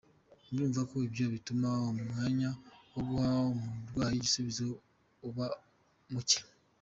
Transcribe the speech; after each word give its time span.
Murumva 0.49 0.81
ko 0.89 0.95
ibyo 1.07 1.25
bituma 1.33 1.69
umwanya 1.91 2.49
wo 2.91 3.01
guha 3.09 3.31
umurwayi 3.53 4.15
igisubizo 4.17 4.65
uba 5.27 5.45
muke. 6.11 6.39